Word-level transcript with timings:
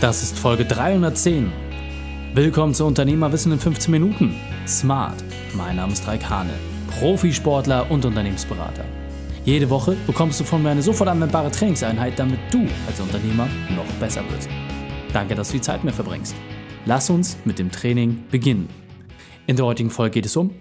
Das 0.00 0.22
ist 0.22 0.38
Folge 0.38 0.64
310. 0.64 1.50
Willkommen 2.32 2.72
zu 2.72 2.86
Unternehmerwissen 2.86 3.50
in 3.50 3.58
15 3.58 3.90
Minuten. 3.90 4.36
Smart. 4.64 5.24
Mein 5.54 5.74
Name 5.74 5.92
ist 5.92 6.06
Raik 6.06 6.30
Hane, 6.30 6.52
Profisportler 6.86 7.90
und 7.90 8.04
Unternehmensberater. 8.04 8.84
Jede 9.44 9.68
Woche 9.70 9.96
bekommst 10.06 10.38
du 10.38 10.44
von 10.44 10.62
mir 10.62 10.70
eine 10.70 10.82
sofort 10.82 11.10
anwendbare 11.10 11.50
Trainingseinheit, 11.50 12.16
damit 12.16 12.38
du 12.52 12.64
als 12.86 13.00
Unternehmer 13.00 13.48
noch 13.74 13.92
besser 13.98 14.22
wirst. 14.30 14.48
Danke, 15.12 15.34
dass 15.34 15.48
du 15.48 15.54
die 15.54 15.62
Zeit 15.62 15.82
mir 15.82 15.92
verbringst. 15.92 16.36
Lass 16.86 17.10
uns 17.10 17.36
mit 17.44 17.58
dem 17.58 17.72
Training 17.72 18.22
beginnen. 18.30 18.68
In 19.48 19.56
der 19.56 19.66
heutigen 19.66 19.90
Folge 19.90 20.12
geht 20.12 20.26
es 20.26 20.36
um 20.36 20.54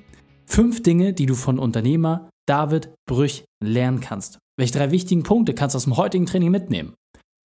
fünf 0.48 0.82
Dinge, 0.82 1.14
die 1.14 1.28
du 1.28 1.36
von 1.36 1.60
Unternehmer 1.60 2.32
David 2.48 2.90
Brüch 3.08 3.44
lernen 3.64 4.00
kannst. 4.00 4.40
Welche 4.58 4.74
drei 4.74 4.90
wichtigen 4.90 5.22
Punkte 5.22 5.54
kannst 5.54 5.76
du 5.76 5.78
aus 5.78 5.84
dem 5.84 5.96
heutigen 5.96 6.26
Training 6.26 6.50
mitnehmen? 6.50 6.96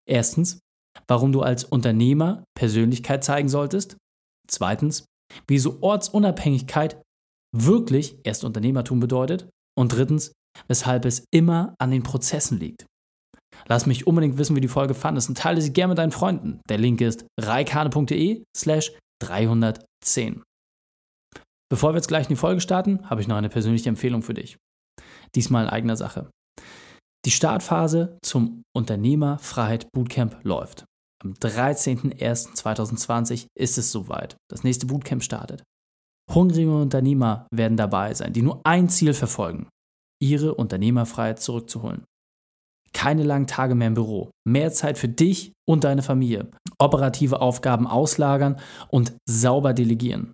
Erstens, 0.07 0.59
warum 1.07 1.31
du 1.31 1.41
als 1.41 1.63
Unternehmer 1.63 2.43
Persönlichkeit 2.55 3.23
zeigen 3.23 3.49
solltest. 3.49 3.97
Zweitens, 4.47 5.05
wieso 5.47 5.81
Ortsunabhängigkeit 5.81 7.01
wirklich 7.55 8.19
erst 8.23 8.43
Unternehmertum 8.43 8.99
bedeutet. 8.99 9.49
Und 9.77 9.93
drittens, 9.93 10.33
weshalb 10.67 11.05
es 11.05 11.23
immer 11.31 11.75
an 11.79 11.91
den 11.91 12.03
Prozessen 12.03 12.59
liegt. 12.59 12.85
Lass 13.67 13.85
mich 13.85 14.07
unbedingt 14.07 14.37
wissen, 14.37 14.55
wie 14.55 14.61
die 14.61 14.67
Folge 14.67 14.93
fandest 14.93 15.29
und 15.29 15.37
teile 15.37 15.61
sie 15.61 15.73
gerne 15.73 15.91
mit 15.91 15.97
deinen 15.97 16.11
Freunden. 16.11 16.61
Der 16.69 16.77
Link 16.77 17.01
ist 17.01 17.25
reikane.de 17.39 18.43
slash 18.55 18.91
310. 19.21 20.43
Bevor 21.71 21.91
wir 21.91 21.97
jetzt 21.97 22.07
gleich 22.07 22.25
in 22.25 22.29
die 22.29 22.35
Folge 22.35 22.61
starten, 22.61 23.09
habe 23.09 23.21
ich 23.21 23.27
noch 23.27 23.35
eine 23.35 23.49
persönliche 23.49 23.89
Empfehlung 23.89 24.21
für 24.21 24.33
dich. 24.33 24.57
Diesmal 25.35 25.65
in 25.65 25.69
eigener 25.69 25.95
Sache. 25.95 26.29
Die 27.25 27.31
Startphase 27.31 28.17
zum 28.23 28.63
Unternehmerfreiheit 28.75 29.91
Bootcamp 29.91 30.39
läuft. 30.43 30.85
Am 31.21 31.33
13.01.2020 31.33 33.47
ist 33.57 33.77
es 33.77 33.91
soweit. 33.91 34.37
Das 34.49 34.63
nächste 34.63 34.85
Bootcamp 34.85 35.21
startet. 35.21 35.63
Hungrige 36.33 36.73
Unternehmer 36.73 37.45
werden 37.51 37.75
dabei 37.75 38.13
sein, 38.13 38.31
die 38.31 38.41
nur 38.41 38.61
ein 38.63 38.87
Ziel 38.87 39.13
verfolgen, 39.13 39.67
ihre 40.21 40.55
Unternehmerfreiheit 40.55 41.41
zurückzuholen. 41.41 42.05
Keine 42.93 43.23
langen 43.23 43.47
Tage 43.47 43.75
mehr 43.75 43.87
im 43.87 43.95
Büro, 43.95 44.31
mehr 44.47 44.71
Zeit 44.71 44.97
für 44.97 45.09
dich 45.09 45.51
und 45.67 45.83
deine 45.83 46.03
Familie, 46.03 46.49
operative 46.79 47.41
Aufgaben 47.41 47.85
auslagern 47.85 48.57
und 48.89 49.11
sauber 49.27 49.73
delegieren. 49.73 50.31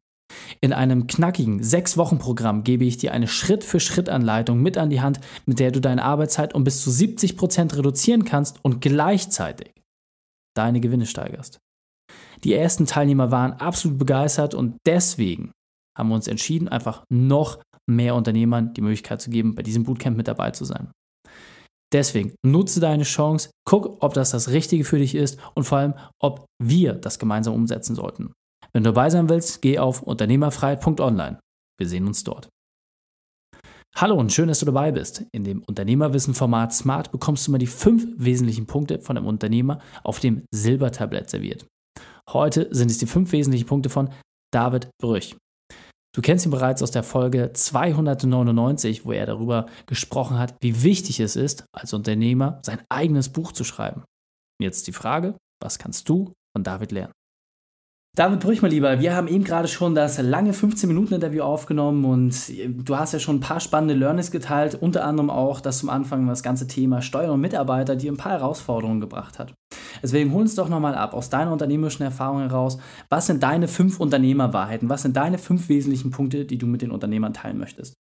In 0.62 0.74
einem 0.74 1.08
knackigen 1.08 1.64
sechs 1.64 1.98
Wochen 1.98 2.20
Programm 2.20 2.64
gebe 2.64 2.86
ich 2.86 2.98
dir 2.98 3.14
eine 3.14 3.28
Schritt-für-Schritt-Anleitung 3.28 4.62
mit 4.62 4.78
an 4.78 4.90
die 4.90 5.02
Hand, 5.02 5.20
mit 5.46 5.60
der 5.60 5.72
du 5.72 5.82
deine 5.82 6.04
Arbeitszeit 6.04 6.54
um 6.54 6.64
bis 6.64 6.84
zu 6.84 6.92
70 6.92 7.38
Prozent 7.38 7.76
reduzieren 7.76 8.26
kannst 8.26 8.64
und 8.64 8.82
gleichzeitig 8.82 9.75
deine 10.56 10.80
Gewinne 10.80 11.06
steigerst. 11.06 11.60
Die 12.44 12.54
ersten 12.54 12.86
Teilnehmer 12.86 13.32
waren 13.32 13.54
absolut 13.54 13.98
begeistert 13.98 14.54
und 14.54 14.78
deswegen 14.86 15.52
haben 15.98 16.10
wir 16.10 16.16
uns 16.16 16.28
entschieden, 16.28 16.68
einfach 16.68 17.04
noch 17.10 17.62
mehr 17.90 18.16
Unternehmern 18.16 18.74
die 18.74 18.82
Möglichkeit 18.82 19.22
zu 19.22 19.30
geben, 19.30 19.56
bei 19.56 19.64
diesem 19.64 19.84
Bootcamp 19.84 20.18
mit 20.18 20.28
dabei 20.28 20.52
zu 20.52 20.66
sein. 20.66 20.92
Deswegen 21.94 22.36
nutze 22.46 22.80
deine 22.80 23.04
Chance, 23.04 23.52
guck, 23.66 24.04
ob 24.04 24.14
das 24.14 24.32
das 24.32 24.50
Richtige 24.50 24.84
für 24.84 24.98
dich 24.98 25.16
ist 25.16 25.40
und 25.54 25.64
vor 25.64 25.78
allem, 25.78 25.94
ob 26.22 26.46
wir 26.62 26.94
das 26.94 27.20
gemeinsam 27.20 27.54
umsetzen 27.54 27.96
sollten. 27.96 28.34
Wenn 28.74 28.84
du 28.84 28.92
dabei 28.92 29.10
sein 29.10 29.30
willst, 29.30 29.62
geh 29.62 29.80
auf 29.80 30.02
unternehmerfreiheit.online. 30.02 31.40
Wir 31.80 31.88
sehen 31.88 32.08
uns 32.08 32.24
dort. 32.24 32.50
Hallo 33.98 34.16
und 34.16 34.34
schön, 34.34 34.50
dass 34.50 34.60
du 34.60 34.66
dabei 34.66 34.92
bist. 34.92 35.24
In 35.32 35.46
dem 35.46 35.64
Unternehmerwissen-Format 35.64 36.74
Smart 36.74 37.14
bekommst 37.14 37.48
du 37.48 37.52
mal 37.52 37.60
die 37.60 37.66
fünf 37.66 38.06
wesentlichen 38.18 38.66
Punkte 38.66 39.00
von 39.00 39.16
einem 39.16 39.26
Unternehmer 39.26 39.80
auf 40.04 40.20
dem 40.20 40.44
Silbertablett 40.52 41.30
serviert. 41.30 41.66
Heute 42.30 42.68
sind 42.72 42.92
es 42.92 42.98
die 42.98 43.06
fünf 43.06 43.32
wesentlichen 43.32 43.68
Punkte 43.68 43.90
von 43.90 44.10
David 44.54 44.90
Brüch. 45.02 45.38
Du 46.14 46.22
kennst 46.22 46.46
ihn 46.46 46.52
bereits 46.52 46.84
aus 46.84 46.92
der 46.92 47.04
Folge 47.04 47.54
299, 47.54 49.06
wo 49.06 49.14
er 49.14 49.26
darüber 49.26 49.68
gesprochen 49.86 50.38
hat, 50.40 50.56
wie 50.60 50.84
wichtig 50.84 51.22
es 51.22 51.38
ist, 51.38 51.64
als 51.74 51.94
Unternehmer 51.94 52.60
sein 52.66 52.82
eigenes 52.90 53.30
Buch 53.30 53.54
zu 53.54 53.64
schreiben. 53.64 54.04
Jetzt 54.62 54.88
die 54.88 54.94
Frage, 54.94 55.38
was 55.64 55.80
kannst 55.80 56.10
du 56.10 56.34
von 56.54 56.66
David 56.66 56.92
lernen? 56.92 57.14
David 58.16 58.40
Brüch, 58.40 58.62
mein 58.62 58.72
Lieber, 58.72 59.02
wir 59.02 59.14
haben 59.14 59.28
eben 59.28 59.44
gerade 59.44 59.68
schon 59.68 59.94
das 59.94 60.22
lange 60.22 60.54
15-Minuten-Interview 60.54 61.44
aufgenommen 61.44 62.06
und 62.06 62.34
du 62.88 62.98
hast 62.98 63.12
ja 63.12 63.20
schon 63.20 63.36
ein 63.36 63.42
paar 63.42 63.60
spannende 63.60 63.94
Learnings 63.94 64.32
geteilt, 64.32 64.76
unter 64.76 65.04
anderem 65.04 65.30
auch, 65.30 65.60
dass 65.60 65.80
zum 65.80 65.90
Anfang 65.90 66.26
das 66.26 66.42
ganze 66.42 66.66
Thema 66.66 67.02
Steuern 67.02 67.32
und 67.32 67.42
Mitarbeiter 67.42 67.98
dir 67.98 68.14
ein 68.14 68.18
paar 68.18 68.32
Herausforderungen 68.32 69.02
gebracht 69.02 69.38
hat. 69.38 69.54
Deswegen 70.02 70.32
hol 70.32 70.44
uns 70.44 70.56
doch 70.56 70.70
nochmal 70.70 70.96
ab, 70.96 71.14
aus 71.14 71.30
deiner 71.30 71.52
unternehmerischen 71.52 72.04
Erfahrung 72.04 72.40
heraus, 72.40 72.78
was 73.10 73.28
sind 73.28 73.44
deine 73.44 73.68
fünf 73.68 74.00
Unternehmerwahrheiten, 74.00 74.88
was 74.88 75.02
sind 75.02 75.18
deine 75.18 75.38
fünf 75.38 75.68
wesentlichen 75.68 76.12
Punkte, 76.12 76.46
die 76.46 76.58
du 76.58 76.68
mit 76.68 76.82
den 76.82 76.92
Unternehmern 76.92 77.34
teilen 77.34 77.58
möchtest? 77.58 77.96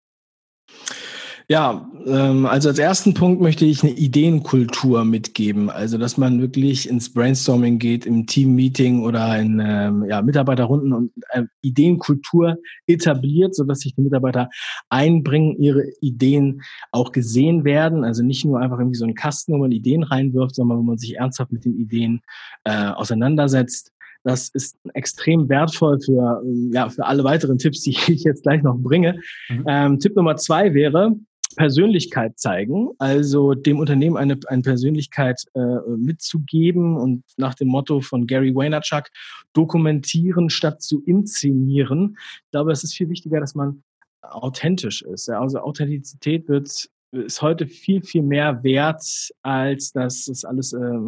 Ja, 1.47 1.87
ähm, 2.07 2.45
also 2.47 2.69
als 2.69 2.79
ersten 2.79 3.13
Punkt 3.13 3.39
möchte 3.39 3.65
ich 3.65 3.83
eine 3.83 3.91
Ideenkultur 3.91 5.05
mitgeben. 5.05 5.69
Also, 5.69 5.97
dass 5.97 6.17
man 6.17 6.41
wirklich 6.41 6.89
ins 6.89 7.13
Brainstorming 7.13 7.77
geht, 7.77 8.05
im 8.05 8.25
Team-Meeting 8.25 9.03
oder 9.03 9.37
in 9.39 9.61
ähm, 9.63 10.05
ja, 10.09 10.21
Mitarbeiterrunden 10.23 10.93
und 10.93 11.11
äh, 11.29 11.43
Ideenkultur 11.61 12.57
etabliert, 12.87 13.55
sodass 13.55 13.79
sich 13.79 13.93
die 13.93 14.01
Mitarbeiter 14.01 14.49
einbringen, 14.89 15.55
ihre 15.59 15.83
Ideen 16.01 16.61
auch 16.91 17.11
gesehen 17.11 17.63
werden. 17.63 18.03
Also 18.03 18.23
nicht 18.23 18.43
nur 18.43 18.59
einfach 18.59 18.79
irgendwie 18.79 18.97
so 18.97 19.05
einen 19.05 19.15
Kasten, 19.15 19.53
wo 19.53 19.57
man 19.57 19.71
Ideen 19.71 20.03
reinwirft, 20.03 20.55
sondern 20.55 20.79
wo 20.79 20.83
man 20.83 20.97
sich 20.97 21.15
ernsthaft 21.15 21.51
mit 21.51 21.63
den 21.65 21.77
Ideen 21.77 22.21
äh, 22.63 22.87
auseinandersetzt. 22.87 23.91
Das 24.23 24.49
ist 24.49 24.79
extrem 24.95 25.47
wertvoll 25.49 25.99
für, 26.03 26.41
ja, 26.71 26.89
für 26.89 27.05
alle 27.05 27.23
weiteren 27.23 27.59
Tipps, 27.59 27.81
die 27.81 27.91
ich 28.07 28.23
jetzt 28.23 28.41
gleich 28.41 28.63
noch 28.63 28.75
bringe. 28.77 29.19
Mhm. 29.49 29.63
Ähm, 29.67 29.99
Tipp 29.99 30.15
Nummer 30.15 30.35
zwei 30.35 30.73
wäre, 30.73 31.15
Persönlichkeit 31.55 32.37
zeigen, 32.39 32.89
also 32.97 33.53
dem 33.53 33.79
Unternehmen 33.79 34.17
eine, 34.17 34.39
eine 34.47 34.61
Persönlichkeit 34.61 35.43
äh, 35.53 35.59
mitzugeben 35.97 36.97
und 36.97 37.23
nach 37.37 37.55
dem 37.55 37.69
Motto 37.69 38.01
von 38.01 38.27
Gary 38.27 38.53
Vaynerchuk, 38.53 39.09
dokumentieren 39.53 40.49
statt 40.49 40.81
zu 40.81 41.01
inszenieren. 41.03 42.17
Ich 42.45 42.51
glaube, 42.51 42.71
es 42.71 42.83
ist 42.83 42.95
viel 42.95 43.09
wichtiger, 43.09 43.39
dass 43.39 43.55
man 43.55 43.83
authentisch 44.21 45.01
ist. 45.01 45.27
Ja? 45.27 45.39
Also 45.39 45.59
Authentizität 45.59 46.47
wird 46.47 46.89
ist 47.11 47.41
heute 47.41 47.65
viel, 47.67 48.01
viel 48.01 48.23
mehr 48.23 48.63
wert, 48.63 49.31
als 49.41 49.91
dass 49.93 50.27
es 50.27 50.43
alles 50.43 50.73
äh, 50.73 50.99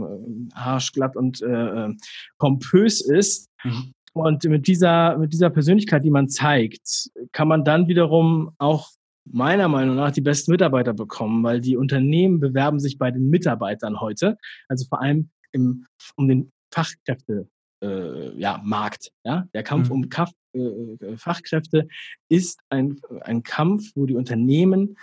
haarschglatt 0.53 1.15
und 1.15 1.41
äh, 1.41 1.89
pompös 2.37 3.01
ist. 3.01 3.49
Mhm. 3.63 3.93
Und 4.13 4.43
mit 4.45 4.67
dieser, 4.67 5.17
mit 5.17 5.33
dieser 5.33 5.49
Persönlichkeit, 5.49 6.03
die 6.03 6.09
man 6.09 6.29
zeigt, 6.29 7.11
kann 7.33 7.47
man 7.47 7.63
dann 7.63 7.87
wiederum 7.87 8.51
auch 8.57 8.89
meiner 9.31 9.67
Meinung 9.67 9.95
nach 9.95 10.11
die 10.11 10.21
besten 10.21 10.51
Mitarbeiter 10.51 10.93
bekommen, 10.93 11.43
weil 11.43 11.61
die 11.61 11.77
Unternehmen 11.77 12.39
bewerben 12.39 12.79
sich 12.79 12.97
bei 12.97 13.11
den 13.11 13.29
Mitarbeitern 13.29 13.99
heute, 13.99 14.37
also 14.67 14.85
vor 14.87 15.01
allem 15.01 15.29
im, 15.51 15.85
um 16.15 16.27
den 16.27 16.51
Fachkräfte 16.73 17.47
äh, 17.81 18.37
ja, 18.37 18.61
Markt. 18.63 19.11
Ja? 19.23 19.47
Der 19.53 19.63
Kampf 19.63 19.89
mhm. 19.89 19.95
um 19.95 20.09
Kaff, 20.09 20.31
äh, 20.53 20.59
äh, 20.59 21.17
Fachkräfte 21.17 21.87
ist 22.29 22.59
ein, 22.69 22.99
ein 23.21 23.43
Kampf, 23.43 23.91
wo 23.95 24.05
die 24.05 24.15
Unternehmen 24.15 24.97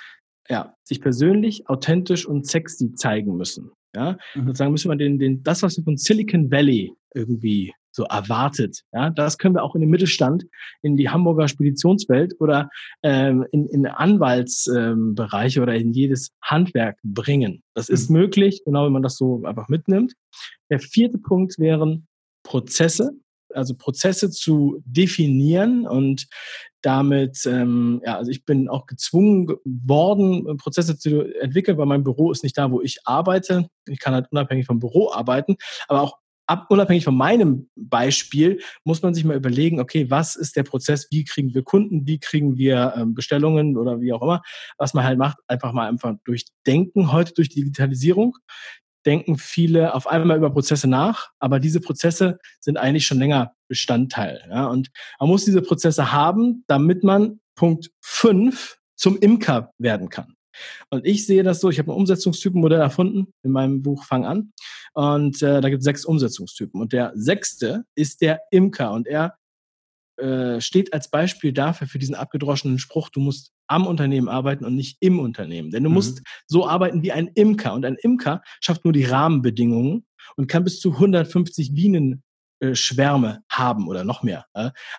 ja, 0.48 0.74
sich 0.82 1.00
persönlich, 1.00 1.68
authentisch 1.68 2.26
und 2.26 2.46
sexy 2.46 2.94
zeigen 2.94 3.36
müssen. 3.36 3.70
Ja? 3.94 4.18
Mhm. 4.34 4.46
Sozusagen 4.46 4.72
müssen 4.72 4.90
wir 4.90 4.96
den, 4.96 5.18
den, 5.18 5.42
das, 5.42 5.62
was 5.62 5.76
wir 5.76 5.84
von 5.84 5.96
Silicon 5.96 6.50
Valley 6.50 6.92
irgendwie 7.14 7.72
so 7.94 8.04
erwartet. 8.04 8.82
Ja, 8.92 9.10
das 9.10 9.38
können 9.38 9.54
wir 9.54 9.62
auch 9.62 9.74
in 9.74 9.80
den 9.80 9.90
Mittelstand, 9.90 10.44
in 10.82 10.96
die 10.96 11.08
Hamburger 11.08 11.48
Speditionswelt 11.48 12.34
oder 12.40 12.68
ähm, 13.02 13.46
in, 13.52 13.66
in 13.68 13.86
Anwaltsbereiche 13.86 15.58
ähm, 15.58 15.62
oder 15.62 15.74
in 15.74 15.92
jedes 15.92 16.30
Handwerk 16.42 16.98
bringen. 17.04 17.62
Das 17.74 17.88
ist 17.88 18.10
mhm. 18.10 18.18
möglich, 18.18 18.62
genau 18.64 18.84
wenn 18.86 18.92
man 18.92 19.02
das 19.02 19.16
so 19.16 19.42
einfach 19.44 19.68
mitnimmt. 19.68 20.14
Der 20.70 20.80
vierte 20.80 21.18
Punkt 21.18 21.58
wären 21.58 22.08
Prozesse, 22.42 23.12
also 23.50 23.74
Prozesse 23.76 24.30
zu 24.30 24.82
definieren 24.84 25.86
und 25.86 26.26
damit, 26.82 27.46
ähm, 27.46 28.02
ja, 28.04 28.18
also 28.18 28.30
ich 28.30 28.44
bin 28.44 28.68
auch 28.68 28.86
gezwungen 28.86 29.48
worden, 29.64 30.56
Prozesse 30.58 30.98
zu 30.98 31.22
entwickeln, 31.40 31.78
weil 31.78 31.86
mein 31.86 32.04
Büro 32.04 32.30
ist 32.30 32.42
nicht 32.42 32.58
da, 32.58 32.70
wo 32.70 32.82
ich 32.82 32.98
arbeite. 33.04 33.68
Ich 33.86 34.00
kann 34.00 34.14
halt 34.14 34.26
unabhängig 34.30 34.66
vom 34.66 34.80
Büro 34.80 35.10
arbeiten, 35.10 35.56
aber 35.88 36.02
auch 36.02 36.18
ab, 36.46 36.66
unabhängig 36.68 37.04
von 37.04 37.16
meinem 37.16 37.68
Beispiel, 37.76 38.60
muss 38.84 39.02
man 39.02 39.14
sich 39.14 39.24
mal 39.24 39.36
überlegen, 39.36 39.80
okay, 39.80 40.10
was 40.10 40.36
ist 40.36 40.56
der 40.56 40.62
Prozess, 40.62 41.08
wie 41.10 41.24
kriegen 41.24 41.54
wir 41.54 41.62
Kunden, 41.62 42.06
wie 42.06 42.18
kriegen 42.18 42.56
wir 42.56 42.94
ähm, 42.96 43.14
Bestellungen 43.14 43.76
oder 43.76 44.00
wie 44.00 44.12
auch 44.12 44.22
immer. 44.22 44.42
Was 44.78 44.94
man 44.94 45.04
halt 45.04 45.18
macht, 45.18 45.38
einfach 45.48 45.72
mal 45.72 45.88
einfach 45.88 46.14
durchdenken, 46.24 47.12
heute 47.12 47.34
durch 47.34 47.48
Digitalisierung 47.48 48.36
denken 49.06 49.36
viele 49.36 49.94
auf 49.94 50.06
einmal 50.06 50.38
über 50.38 50.50
Prozesse 50.50 50.88
nach, 50.88 51.28
aber 51.38 51.60
diese 51.60 51.80
Prozesse 51.80 52.38
sind 52.60 52.78
eigentlich 52.78 53.06
schon 53.06 53.18
länger 53.18 53.52
Bestandteil. 53.68 54.42
Ja? 54.48 54.66
Und 54.66 54.90
man 55.20 55.28
muss 55.28 55.44
diese 55.44 55.62
Prozesse 55.62 56.12
haben, 56.12 56.64
damit 56.66 57.04
man 57.04 57.40
Punkt 57.54 57.90
fünf 58.00 58.78
zum 58.96 59.18
Imker 59.18 59.72
werden 59.78 60.08
kann. 60.08 60.34
Und 60.90 61.06
ich 61.06 61.26
sehe 61.26 61.42
das 61.42 61.60
so, 61.60 61.70
ich 61.70 61.78
habe 61.78 61.92
ein 61.92 61.96
Umsetzungstypenmodell 61.96 62.80
erfunden 62.80 63.32
in 63.42 63.50
meinem 63.50 63.82
Buch 63.82 64.04
Fang 64.04 64.24
an. 64.24 64.52
Und 64.92 65.42
äh, 65.42 65.60
da 65.60 65.68
gibt 65.68 65.80
es 65.80 65.84
sechs 65.84 66.04
Umsetzungstypen. 66.04 66.80
Und 66.80 66.92
der 66.92 67.12
sechste 67.14 67.84
ist 67.94 68.20
der 68.20 68.40
Imker. 68.50 68.92
Und 68.92 69.06
er 69.06 69.36
äh, 70.16 70.60
steht 70.60 70.92
als 70.92 71.10
Beispiel 71.10 71.52
dafür, 71.52 71.88
für 71.88 71.98
diesen 71.98 72.14
abgedroschenen 72.14 72.78
Spruch, 72.78 73.08
du 73.08 73.20
musst 73.20 73.52
am 73.66 73.86
Unternehmen 73.86 74.28
arbeiten 74.28 74.64
und 74.64 74.76
nicht 74.76 74.96
im 75.00 75.18
Unternehmen. 75.18 75.70
Denn 75.70 75.82
du 75.82 75.88
mhm. 75.88 75.94
musst 75.94 76.22
so 76.46 76.68
arbeiten 76.68 77.02
wie 77.02 77.12
ein 77.12 77.28
Imker. 77.34 77.74
Und 77.74 77.84
ein 77.84 77.96
Imker 77.96 78.42
schafft 78.60 78.84
nur 78.84 78.92
die 78.92 79.04
Rahmenbedingungen 79.04 80.06
und 80.36 80.46
kann 80.46 80.64
bis 80.64 80.80
zu 80.80 80.92
150 80.92 81.74
Bienenschwärme 81.74 83.42
haben 83.50 83.88
oder 83.88 84.04
noch 84.04 84.22
mehr. 84.22 84.46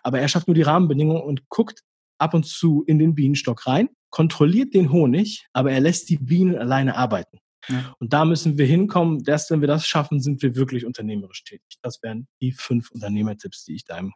Aber 0.03 0.19
er 0.19 0.27
schafft 0.27 0.47
nur 0.47 0.55
die 0.55 0.63
Rahmenbedingungen 0.63 1.23
und 1.23 1.47
guckt 1.47 1.83
ab 2.17 2.33
und 2.33 2.45
zu 2.45 2.83
in 2.85 2.99
den 2.99 3.15
Bienenstock 3.15 3.67
rein, 3.67 3.89
kontrolliert 4.15 4.73
den 4.73 4.93
Honig, 4.93 5.45
aber 5.51 5.73
er 5.73 5.81
lässt 5.81 6.07
die 6.09 6.15
Bienen 6.15 6.55
alleine 6.55 6.95
arbeiten. 6.95 7.37
Ja. 7.67 7.93
Und 7.99 8.13
da 8.13 8.23
müssen 8.23 8.57
wir 8.57 8.65
hinkommen. 8.65 9.21
Erst 9.27 9.51
wenn 9.51 9.59
wir 9.59 9.67
das 9.67 9.85
schaffen, 9.85 10.21
sind 10.21 10.41
wir 10.41 10.55
wirklich 10.55 10.85
unternehmerisch 10.85 11.43
tätig. 11.43 11.79
Das 11.81 12.01
wären 12.01 12.25
die 12.39 12.53
fünf 12.53 12.91
Unternehmertipps, 12.91 13.65
die 13.65 13.75
ich 13.75 13.83
deinem, 13.83 14.13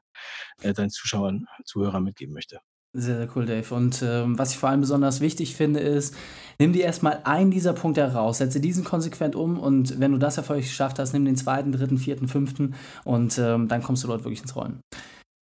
äh, 0.62 0.72
deinen 0.72 0.90
Zuschauern, 0.90 1.48
Zuhörern 1.66 2.06
mitgeben 2.06 2.34
möchte. 2.34 2.62
Sehr, 2.94 3.18
sehr 3.18 3.30
cool, 3.36 3.46
Dave. 3.46 3.76
Und 3.76 4.02
ähm, 4.02 4.40
was 4.40 4.52
ich 4.54 4.58
vor 4.58 4.70
allem 4.70 4.80
besonders 4.80 5.20
wichtig 5.20 5.54
finde, 5.54 5.82
ist, 5.82 6.16
nimm 6.60 6.72
dir 6.72 6.86
erstmal 6.86 7.20
einen 7.26 7.52
dieser 7.52 7.74
Punkte 7.74 8.00
heraus, 8.00 8.38
setze 8.38 8.62
diesen 8.62 8.86
konsequent 8.86 9.36
um 9.36 9.60
und 9.60 10.00
wenn 10.00 10.14
du 10.14 10.18
das 10.18 10.38
erfolgreich 10.38 10.68
geschafft 10.68 10.98
hast, 10.98 11.12
nimm 11.12 11.26
den 11.26 11.36
zweiten, 11.36 11.74
dritten, 11.74 11.98
vierten, 11.98 12.30
fünften 12.30 12.74
und 13.04 13.38
ähm, 13.38 13.68
dann 13.68 13.84
kommst 13.84 14.06
du 14.06 14.08
dort 14.08 14.24
wirklich 14.24 14.42
ins 14.42 14.56
Rollen. 14.56 14.80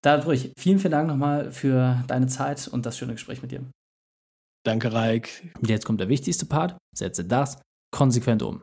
Dadurch, 0.04 0.52
vielen, 0.58 0.78
vielen 0.78 0.92
Dank 0.92 1.08
nochmal 1.08 1.52
für 1.52 2.04
deine 2.06 2.26
Zeit 2.26 2.68
und 2.68 2.84
das 2.84 2.98
schöne 2.98 3.14
Gespräch 3.14 3.40
mit 3.40 3.50
dir. 3.50 3.64
Danke. 4.64 4.90
Und 5.60 5.68
jetzt 5.68 5.84
kommt 5.84 6.00
der 6.00 6.08
wichtigste 6.08 6.46
Part. 6.46 6.76
Setze 6.96 7.24
das 7.24 7.60
konsequent 7.92 8.42
um. 8.42 8.62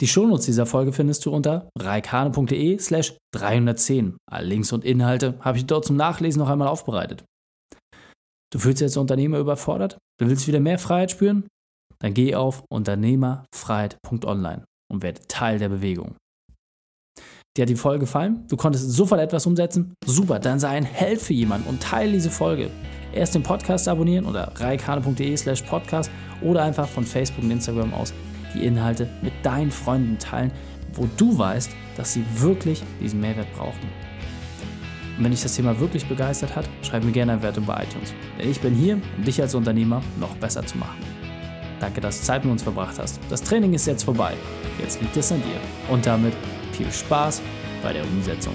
Die 0.00 0.08
Shownotes 0.08 0.46
dieser 0.46 0.66
Folge 0.66 0.92
findest 0.92 1.24
du 1.24 1.30
unter 1.30 1.68
reikhane.de 1.78 2.78
slash 2.78 3.16
310. 3.32 4.16
Alle 4.30 4.46
Links 4.46 4.72
und 4.72 4.84
Inhalte 4.84 5.38
habe 5.40 5.58
ich 5.58 5.66
dort 5.66 5.84
zum 5.84 5.96
Nachlesen 5.96 6.40
noch 6.40 6.48
einmal 6.48 6.68
aufbereitet. 6.68 7.24
Du 8.52 8.58
fühlst 8.58 8.80
dich 8.80 8.86
als 8.86 8.96
Unternehmer 8.96 9.38
überfordert? 9.38 9.98
Du 10.20 10.28
willst 10.28 10.46
wieder 10.46 10.60
mehr 10.60 10.78
Freiheit 10.78 11.10
spüren? 11.10 11.46
Dann 12.00 12.14
geh 12.14 12.34
auf 12.34 12.64
unternehmerfreiheit.online 12.70 14.64
und 14.92 15.02
werde 15.02 15.20
Teil 15.28 15.58
der 15.58 15.68
Bewegung. 15.68 16.16
Dir 17.56 17.62
hat 17.62 17.68
die 17.68 17.76
Folge 17.76 18.00
gefallen? 18.00 18.46
Du 18.48 18.56
konntest 18.56 18.90
sofort 18.90 19.20
etwas 19.20 19.46
umsetzen? 19.46 19.94
Super, 20.04 20.40
dann 20.40 20.58
sei 20.58 20.70
ein 20.70 20.84
Held 20.84 21.20
für 21.20 21.34
jemanden 21.34 21.68
und 21.68 21.80
teile 21.82 22.12
diese 22.12 22.30
Folge. 22.30 22.70
Erst 23.14 23.34
den 23.34 23.42
Podcast 23.42 23.86
abonnieren 23.86 24.26
oder 24.26 24.52
reikane.de 24.56 25.36
slash 25.36 25.62
podcast 25.62 26.10
oder 26.42 26.62
einfach 26.62 26.88
von 26.88 27.04
Facebook 27.04 27.44
und 27.44 27.50
Instagram 27.50 27.94
aus 27.94 28.12
die 28.54 28.64
Inhalte 28.64 29.08
mit 29.22 29.32
deinen 29.42 29.70
Freunden 29.70 30.18
teilen, 30.18 30.50
wo 30.94 31.08
du 31.16 31.36
weißt, 31.38 31.70
dass 31.96 32.12
sie 32.12 32.24
wirklich 32.36 32.82
diesen 33.00 33.20
Mehrwert 33.20 33.52
brauchen. 33.56 33.88
Und 35.16 35.24
wenn 35.24 35.30
dich 35.30 35.42
das 35.42 35.54
Thema 35.54 35.78
wirklich 35.78 36.06
begeistert 36.06 36.56
hat, 36.56 36.68
schreib 36.82 37.04
mir 37.04 37.12
gerne 37.12 37.32
eine 37.32 37.42
Wertung 37.42 37.64
bei 37.66 37.84
iTunes. 37.84 38.12
Denn 38.38 38.50
ich 38.50 38.60
bin 38.60 38.74
hier, 38.74 39.00
um 39.16 39.24
dich 39.24 39.40
als 39.40 39.54
Unternehmer 39.54 40.02
noch 40.18 40.34
besser 40.36 40.66
zu 40.66 40.76
machen. 40.78 40.98
Danke, 41.78 42.00
dass 42.00 42.18
du 42.18 42.24
Zeit 42.24 42.44
mit 42.44 42.50
uns 42.50 42.62
verbracht 42.62 42.98
hast. 42.98 43.20
Das 43.30 43.42
Training 43.42 43.74
ist 43.74 43.86
jetzt 43.86 44.02
vorbei. 44.02 44.34
Jetzt 44.80 45.00
liegt 45.00 45.16
es 45.16 45.30
an 45.30 45.42
dir. 45.42 45.92
Und 45.92 46.06
damit 46.06 46.32
viel 46.72 46.90
Spaß 46.90 47.42
bei 47.82 47.92
der 47.92 48.04
Umsetzung. 48.04 48.54